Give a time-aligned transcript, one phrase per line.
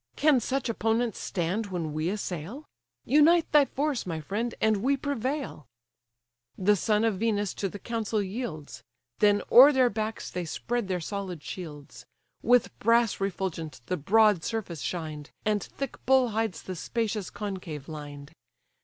[0.15, 2.65] Can such opponents stand when we assail?
[3.05, 5.67] Unite thy force, my friend, and we prevail."
[6.57, 8.81] The son of Venus to the counsel yields;
[9.19, 12.07] Then o'er their backs they spread their solid shields:
[12.41, 18.31] With brass refulgent the broad surface shined, And thick bull hides the spacious concave lined.